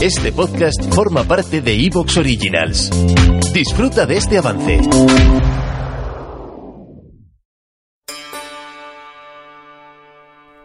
[0.00, 2.88] Este podcast forma parte de Evox Originals.
[3.52, 4.80] Disfruta de este avance.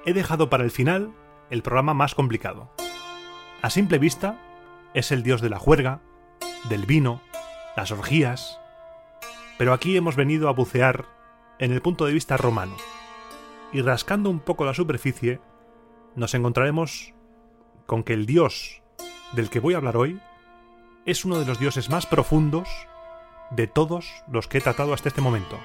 [0.06, 1.16] He dejado para el final
[1.50, 2.72] el programa más complicado.
[3.64, 4.40] A simple vista,
[4.94, 6.02] es el dios de la juerga,
[6.70, 7.22] del vino,
[7.76, 8.60] las orgías.
[9.58, 11.06] Pero aquí hemos venido a bucear
[11.58, 12.76] en el punto de vista romano.
[13.72, 15.40] Y rascando un poco la superficie,
[16.16, 17.13] nos encontraremos
[17.86, 18.82] con que el dios
[19.34, 20.20] del que voy a hablar hoy
[21.06, 22.70] es uno de los dioses más profundos
[23.52, 25.60] de todos los que he tratado hasta este momento.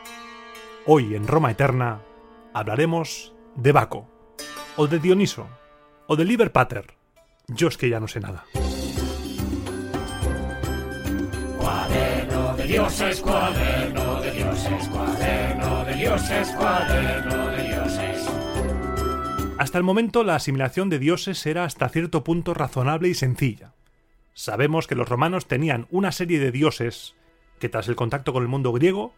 [0.86, 2.00] Hoy en Roma Eterna
[2.54, 4.08] hablaremos de Baco,
[4.76, 5.48] o de Dioniso,
[6.06, 6.94] o de Liber Pater.
[7.48, 8.44] Yo es que ya no sé nada.
[11.58, 18.47] Cuaderno de dioses, cuaderno de dioses, cuaderno de dioses, cuaderno de dioses.
[19.58, 23.72] Hasta el momento la asimilación de dioses era hasta cierto punto razonable y sencilla.
[24.32, 27.16] Sabemos que los romanos tenían una serie de dioses
[27.58, 29.14] que tras el contacto con el mundo griego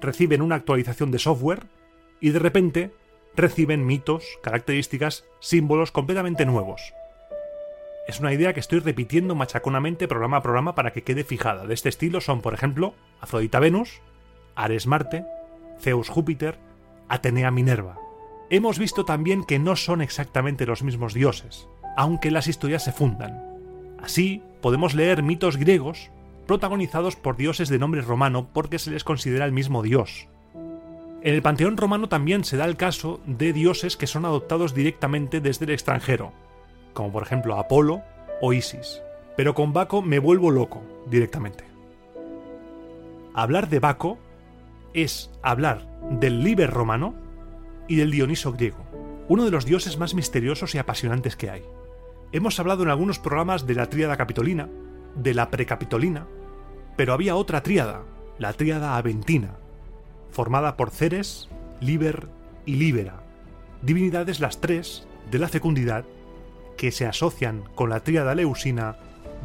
[0.00, 1.66] reciben una actualización de software
[2.20, 2.90] y de repente
[3.36, 6.92] reciben mitos, características, símbolos completamente nuevos.
[8.08, 11.68] Es una idea que estoy repitiendo machaconamente programa a programa para que quede fijada.
[11.68, 14.00] De este estilo son, por ejemplo, Afrodita Venus,
[14.56, 15.24] Ares Marte,
[15.80, 16.58] Zeus Júpiter,
[17.08, 18.03] Atenea Minerva
[18.50, 23.42] hemos visto también que no son exactamente los mismos dioses, aunque las historias se fundan.
[24.02, 26.10] Así, podemos leer mitos griegos
[26.46, 30.28] protagonizados por dioses de nombre romano porque se les considera el mismo dios.
[31.22, 35.40] En el panteón romano también se da el caso de dioses que son adoptados directamente
[35.40, 36.32] desde el extranjero,
[36.92, 38.02] como por ejemplo Apolo
[38.42, 39.00] o Isis.
[39.34, 41.64] Pero con Baco me vuelvo loco directamente.
[43.32, 44.18] Hablar de Baco
[44.92, 47.14] es hablar del Liber romano
[47.88, 48.84] y del Dioniso griego,
[49.28, 51.62] uno de los dioses más misteriosos y apasionantes que hay.
[52.32, 54.68] Hemos hablado en algunos programas de la tríada capitolina,
[55.14, 56.26] de la precapitolina,
[56.96, 58.02] pero había otra tríada,
[58.38, 59.56] la tríada aventina,
[60.30, 61.48] formada por Ceres,
[61.80, 62.28] Liber
[62.66, 63.22] y Libera,
[63.82, 66.04] divinidades las tres de la fecundidad
[66.76, 68.96] que se asocian con la tríada leusina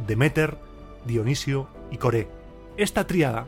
[0.06, 0.58] Demeter,
[1.06, 2.28] Dionisio y Coré.
[2.76, 3.46] Esta tríada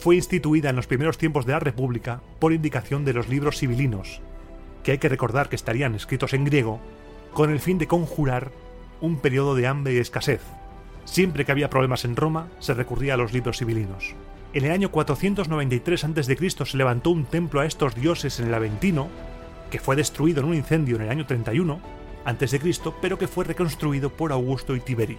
[0.00, 4.22] fue instituida en los primeros tiempos de la República por indicación de los libros civilinos,
[4.82, 6.80] que hay que recordar que estarían escritos en griego,
[7.34, 8.50] con el fin de conjurar
[9.02, 10.40] un periodo de hambre y escasez.
[11.04, 14.14] Siempre que había problemas en Roma, se recurría a los libros civilinos.
[14.54, 16.50] En el año 493 a.C.
[16.50, 19.08] se levantó un templo a estos dioses en el Aventino,
[19.70, 21.78] que fue destruido en un incendio en el año 31
[22.24, 22.60] a.C.,
[23.02, 25.18] pero que fue reconstruido por Augusto y Tiberio.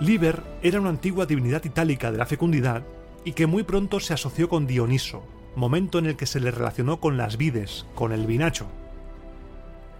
[0.00, 2.82] Liber era una antigua divinidad itálica de la fecundidad
[3.24, 5.22] y que muy pronto se asoció con Dioniso,
[5.56, 8.66] momento en el que se le relacionó con las vides, con el vinacho.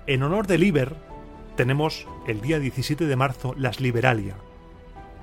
[0.07, 0.95] En honor de Liber,
[1.57, 4.37] tenemos el día 17 de marzo las Liberalia,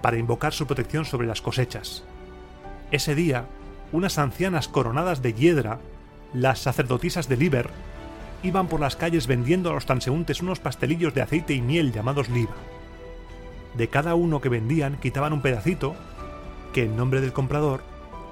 [0.01, 2.03] para invocar su protección sobre las cosechas.
[2.91, 3.45] Ese día,
[3.91, 5.79] unas ancianas coronadas de hiedra,
[6.33, 7.69] las sacerdotisas de Liber,
[8.41, 12.29] iban por las calles vendiendo a los transeúntes unos pastelillos de aceite y miel llamados
[12.29, 12.56] liba.
[13.75, 15.95] De cada uno que vendían quitaban un pedacito,
[16.73, 17.91] que en nombre del comprador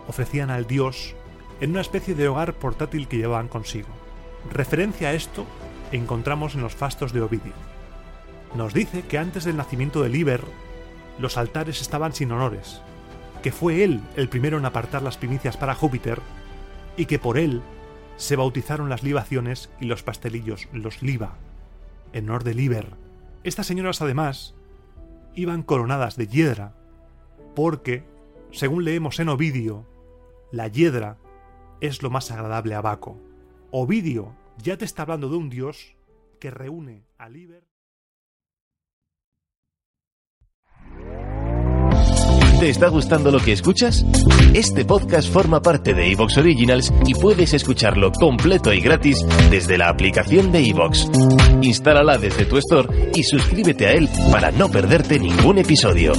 [0.10, 1.16] ofrecían al dios
[1.62, 3.90] en una especie de hogar portátil que llevaban consigo.
[4.52, 5.46] Referencia a esto
[5.92, 7.54] encontramos en los fastos de Ovidio.
[8.56, 10.42] Nos dice que antes del nacimiento de Liber,
[11.20, 12.82] los altares estaban sin honores,
[13.44, 16.20] que fue él el primero en apartar las primicias para Júpiter
[16.98, 17.62] y que por él
[18.18, 21.36] se bautizaron las libaciones y los pastelillos, los liba,
[22.14, 22.88] en honor de Liber.
[23.44, 24.56] Estas señoras además
[25.36, 26.74] iban coronadas de hiedra
[27.56, 28.04] porque,
[28.52, 29.86] según leemos en Ovidio,
[30.52, 31.18] la hiedra
[31.82, 33.20] es lo más agradable a Baco.
[33.72, 35.96] Ovidio ya te está hablando de un dios
[36.40, 37.64] que reúne a Liber.
[42.60, 44.06] ¿Te está gustando lo que escuchas?
[44.54, 49.88] Este podcast forma parte de Evox Originals y puedes escucharlo completo y gratis desde la
[49.88, 51.10] aplicación de Evox.
[51.62, 56.12] Instálala desde tu store y suscríbete a él para no perderte ningún episodio.